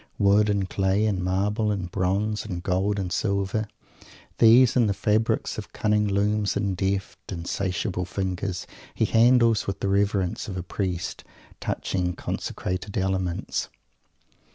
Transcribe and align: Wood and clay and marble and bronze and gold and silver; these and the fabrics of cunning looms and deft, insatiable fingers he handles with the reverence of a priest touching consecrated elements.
Wood 0.17 0.49
and 0.49 0.67
clay 0.67 1.05
and 1.05 1.23
marble 1.23 1.69
and 1.69 1.91
bronze 1.91 2.43
and 2.43 2.63
gold 2.63 2.97
and 2.97 3.13
silver; 3.13 3.67
these 4.39 4.75
and 4.75 4.89
the 4.89 4.95
fabrics 4.95 5.59
of 5.59 5.73
cunning 5.73 6.07
looms 6.07 6.57
and 6.57 6.75
deft, 6.75 7.31
insatiable 7.31 8.05
fingers 8.05 8.65
he 8.95 9.05
handles 9.05 9.67
with 9.67 9.79
the 9.79 9.87
reverence 9.89 10.47
of 10.47 10.57
a 10.57 10.63
priest 10.63 11.23
touching 11.59 12.15
consecrated 12.15 12.97
elements. 12.97 13.69